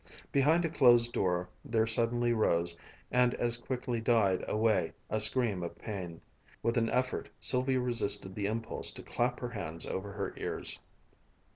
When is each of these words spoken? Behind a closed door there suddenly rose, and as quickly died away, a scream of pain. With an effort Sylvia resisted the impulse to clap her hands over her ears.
Behind 0.31 0.65
a 0.65 0.69
closed 0.69 1.13
door 1.13 1.47
there 1.63 1.85
suddenly 1.85 2.33
rose, 2.33 2.75
and 3.11 3.35
as 3.35 3.55
quickly 3.57 4.01
died 4.01 4.43
away, 4.47 4.93
a 5.11 5.19
scream 5.19 5.61
of 5.61 5.77
pain. 5.77 6.19
With 6.63 6.75
an 6.75 6.89
effort 6.89 7.29
Sylvia 7.39 7.79
resisted 7.79 8.33
the 8.33 8.47
impulse 8.47 8.89
to 8.93 9.03
clap 9.03 9.39
her 9.41 9.49
hands 9.49 9.85
over 9.85 10.11
her 10.13 10.33
ears. 10.37 10.79